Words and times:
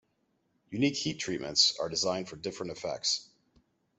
Unique 0.71 0.95
heat 0.95 1.19
treatments 1.19 1.77
are 1.79 1.87
designed 1.87 2.27
for 2.27 2.35
different 2.35 2.71
effects. 2.71 3.29